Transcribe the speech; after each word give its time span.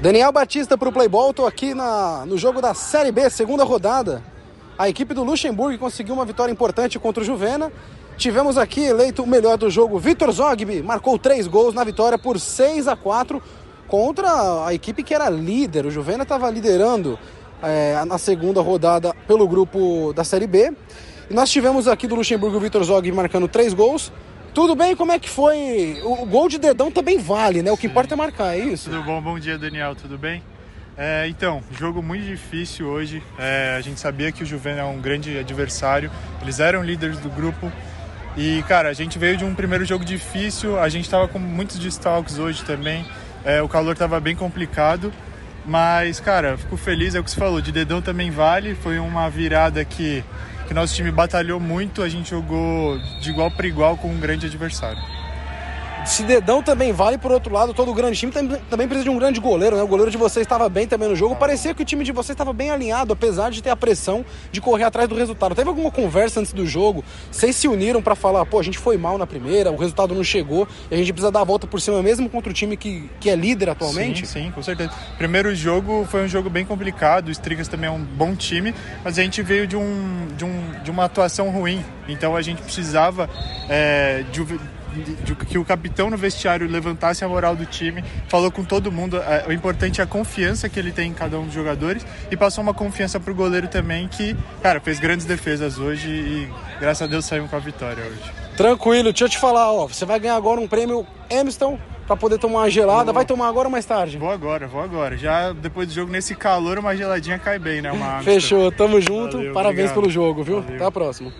Daniel 0.00 0.32
Batista 0.32 0.78
para 0.78 0.88
o 0.88 0.92
Playball, 0.92 1.28
estou 1.28 1.46
aqui 1.46 1.74
na, 1.74 2.24
no 2.24 2.38
jogo 2.38 2.62
da 2.62 2.72
Série 2.72 3.12
B, 3.12 3.28
segunda 3.28 3.64
rodada. 3.64 4.22
A 4.78 4.88
equipe 4.88 5.12
do 5.12 5.22
Luxemburgo 5.22 5.76
conseguiu 5.76 6.14
uma 6.14 6.24
vitória 6.24 6.50
importante 6.50 6.98
contra 6.98 7.22
o 7.22 7.26
Juvena. 7.26 7.70
Tivemos 8.16 8.56
aqui 8.56 8.80
eleito 8.80 9.22
o 9.22 9.26
melhor 9.26 9.58
do 9.58 9.68
jogo, 9.68 9.98
Vitor 9.98 10.32
Zogby, 10.32 10.82
marcou 10.82 11.18
três 11.18 11.46
gols 11.46 11.74
na 11.74 11.84
vitória 11.84 12.16
por 12.16 12.40
6 12.40 12.88
a 12.88 12.96
4 12.96 13.42
contra 13.86 14.64
a 14.64 14.72
equipe 14.72 15.02
que 15.02 15.14
era 15.14 15.28
líder. 15.28 15.84
O 15.84 15.90
Juvena 15.90 16.22
estava 16.22 16.48
liderando 16.48 17.18
é, 17.62 18.02
na 18.06 18.16
segunda 18.16 18.62
rodada 18.62 19.14
pelo 19.28 19.46
grupo 19.46 20.14
da 20.14 20.24
Série 20.24 20.46
B. 20.46 20.72
E 21.28 21.34
nós 21.34 21.50
tivemos 21.50 21.86
aqui 21.86 22.06
do 22.06 22.14
Luxemburgo 22.14 22.56
o 22.56 22.60
Vitor 22.60 22.82
Zogby 22.82 23.12
marcando 23.12 23.46
três 23.46 23.74
gols. 23.74 24.10
Tudo 24.52 24.74
bem? 24.74 24.96
Como 24.96 25.12
é 25.12 25.18
que 25.18 25.28
foi? 25.28 26.00
O 26.02 26.26
gol 26.26 26.48
de 26.48 26.58
dedão 26.58 26.90
também 26.90 27.18
vale, 27.18 27.62
né? 27.62 27.70
O 27.70 27.76
que 27.76 27.82
Sim. 27.82 27.88
importa 27.88 28.14
é 28.14 28.16
marcar, 28.16 28.56
é 28.56 28.58
isso? 28.58 28.90
Tudo 28.90 29.02
bom? 29.02 29.20
Bom 29.22 29.38
dia, 29.38 29.56
Daniel. 29.56 29.94
Tudo 29.94 30.18
bem? 30.18 30.42
É, 30.96 31.26
então, 31.28 31.62
jogo 31.78 32.02
muito 32.02 32.24
difícil 32.24 32.86
hoje. 32.86 33.22
É, 33.38 33.74
a 33.76 33.80
gente 33.80 34.00
sabia 34.00 34.32
que 34.32 34.42
o 34.42 34.46
Juventus 34.46 34.80
é 34.80 34.84
um 34.84 35.00
grande 35.00 35.38
adversário. 35.38 36.10
Eles 36.42 36.60
eram 36.60 36.82
líderes 36.82 37.18
do 37.18 37.30
grupo. 37.30 37.70
E, 38.36 38.62
cara, 38.64 38.88
a 38.88 38.92
gente 38.92 39.18
veio 39.18 39.36
de 39.36 39.44
um 39.44 39.54
primeiro 39.54 39.84
jogo 39.84 40.04
difícil. 40.04 40.78
A 40.78 40.88
gente 40.88 41.04
estava 41.04 41.28
com 41.28 41.38
muitos 41.38 41.78
destalques 41.78 42.38
hoje 42.38 42.64
também. 42.64 43.06
É, 43.44 43.62
o 43.62 43.68
calor 43.68 43.92
estava 43.92 44.18
bem 44.20 44.34
complicado. 44.34 45.12
Mas, 45.64 46.18
cara, 46.20 46.58
fico 46.58 46.76
feliz, 46.76 47.14
é 47.14 47.20
o 47.20 47.24
que 47.24 47.30
você 47.30 47.38
falou. 47.38 47.60
De 47.60 47.70
dedão 47.70 48.02
também 48.02 48.30
vale. 48.30 48.74
Foi 48.74 48.98
uma 48.98 49.28
virada 49.30 49.84
que 49.84 50.24
que 50.70 50.74
nosso 50.74 50.94
time 50.94 51.10
batalhou 51.10 51.58
muito, 51.58 52.00
a 52.00 52.08
gente 52.08 52.30
jogou 52.30 52.96
de 53.20 53.30
igual 53.30 53.50
para 53.50 53.66
igual 53.66 53.96
com 53.96 54.08
um 54.08 54.20
grande 54.20 54.46
adversário. 54.46 55.02
Se 56.04 56.22
dedão 56.24 56.62
também 56.62 56.92
vale, 56.92 57.18
por 57.18 57.30
outro 57.30 57.52
lado, 57.52 57.72
todo 57.72 57.92
grande 57.94 58.18
time 58.18 58.32
também 58.32 58.88
precisa 58.88 59.04
de 59.04 59.10
um 59.10 59.18
grande 59.18 59.40
goleiro, 59.40 59.76
né? 59.76 59.82
O 59.82 59.86
goleiro 59.86 60.10
de 60.10 60.16
vocês 60.16 60.44
estava 60.44 60.68
bem 60.68 60.86
também 60.86 61.08
no 61.08 61.14
jogo. 61.14 61.36
Parecia 61.36 61.74
que 61.74 61.82
o 61.82 61.84
time 61.84 62.04
de 62.04 62.12
vocês 62.12 62.30
estava 62.30 62.52
bem 62.52 62.70
alinhado, 62.70 63.12
apesar 63.12 63.50
de 63.50 63.62
ter 63.62 63.70
a 63.70 63.76
pressão 63.76 64.24
de 64.50 64.60
correr 64.60 64.84
atrás 64.84 65.08
do 65.08 65.14
resultado. 65.14 65.54
Teve 65.54 65.68
alguma 65.68 65.90
conversa 65.90 66.40
antes 66.40 66.52
do 66.52 66.66
jogo? 66.66 67.04
Vocês 67.30 67.54
se 67.54 67.68
uniram 67.68 68.02
para 68.02 68.14
falar, 68.14 68.44
pô, 68.46 68.58
a 68.58 68.62
gente 68.62 68.78
foi 68.78 68.96
mal 68.96 69.18
na 69.18 69.26
primeira, 69.26 69.70
o 69.70 69.76
resultado 69.76 70.14
não 70.14 70.24
chegou, 70.24 70.66
e 70.90 70.94
a 70.94 70.96
gente 70.96 71.12
precisa 71.12 71.30
dar 71.30 71.42
a 71.42 71.44
volta 71.44 71.66
por 71.66 71.80
cima 71.80 72.02
mesmo 72.02 72.28
contra 72.28 72.50
o 72.50 72.54
time 72.54 72.76
que, 72.76 73.08
que 73.20 73.30
é 73.30 73.36
líder 73.36 73.70
atualmente? 73.70 74.26
Sim, 74.26 74.44
sim, 74.44 74.50
com 74.50 74.62
certeza. 74.62 74.90
Primeiro 75.18 75.54
jogo 75.54 76.06
foi 76.10 76.24
um 76.24 76.28
jogo 76.28 76.50
bem 76.50 76.64
complicado, 76.64 77.28
o 77.28 77.30
Strigas 77.30 77.68
também 77.68 77.88
é 77.88 77.92
um 77.92 78.02
bom 78.02 78.34
time, 78.34 78.74
mas 79.04 79.18
a 79.18 79.22
gente 79.22 79.42
veio 79.42 79.66
de, 79.66 79.76
um, 79.76 80.28
de, 80.36 80.44
um, 80.44 80.82
de 80.82 80.90
uma 80.90 81.04
atuação 81.04 81.50
ruim. 81.50 81.84
Então 82.08 82.34
a 82.34 82.42
gente 82.42 82.62
precisava 82.62 83.30
é, 83.68 84.24
de 84.32 84.40
de, 84.94 85.34
que 85.34 85.58
o 85.58 85.64
capitão 85.64 86.10
no 86.10 86.16
vestiário 86.16 86.68
levantasse 86.68 87.24
a 87.24 87.28
moral 87.28 87.56
do 87.56 87.66
time, 87.66 88.04
falou 88.28 88.50
com 88.50 88.64
todo 88.64 88.90
mundo. 88.90 89.16
É, 89.18 89.44
o 89.48 89.52
importante 89.52 90.00
é 90.00 90.04
a 90.04 90.06
confiança 90.06 90.68
que 90.68 90.78
ele 90.78 90.92
tem 90.92 91.10
em 91.10 91.14
cada 91.14 91.38
um 91.38 91.44
dos 91.44 91.54
jogadores 91.54 92.06
e 92.30 92.36
passou 92.36 92.62
uma 92.62 92.74
confiança 92.74 93.18
pro 93.18 93.34
goleiro 93.34 93.68
também, 93.68 94.08
que, 94.08 94.36
cara, 94.62 94.80
fez 94.80 94.98
grandes 94.98 95.26
defesas 95.26 95.78
hoje 95.78 96.08
e 96.08 96.48
graças 96.78 97.02
a 97.02 97.06
Deus 97.06 97.24
saímos 97.24 97.50
com 97.50 97.56
a 97.56 97.60
vitória 97.60 98.04
hoje. 98.04 98.32
Tranquilo, 98.56 99.04
deixa 99.04 99.24
eu 99.24 99.28
te 99.28 99.38
falar, 99.38 99.72
ó, 99.72 99.86
você 99.86 100.04
vai 100.04 100.18
ganhar 100.20 100.36
agora 100.36 100.60
um 100.60 100.68
prêmio 100.68 101.06
Emerson 101.30 101.78
para 102.10 102.16
poder 102.16 102.38
tomar 102.38 102.60
uma 102.60 102.70
gelada. 102.70 103.04
Vou. 103.04 103.14
Vai 103.14 103.24
tomar 103.24 103.46
agora 103.46 103.68
ou 103.68 103.72
mais 103.72 103.86
tarde? 103.86 104.18
Vou 104.18 104.30
agora, 104.30 104.66
vou 104.66 104.82
agora. 104.82 105.16
Já 105.16 105.52
depois 105.52 105.86
do 105.86 105.94
jogo, 105.94 106.10
nesse 106.10 106.34
calor, 106.34 106.76
uma 106.76 106.96
geladinha 106.96 107.38
cai 107.38 107.56
bem, 107.56 107.80
né? 107.80 107.92
Uma 107.92 108.18
Fechou, 108.24 108.72
tamo 108.72 109.00
junto. 109.00 109.36
Valeu, 109.36 109.52
Parabéns 109.52 109.90
obrigado. 109.90 109.94
pelo 109.94 110.10
jogo, 110.10 110.42
viu? 110.42 110.60
Valeu. 110.60 110.74
Até 110.74 110.84
a 110.84 110.90
próxima. 110.90 111.32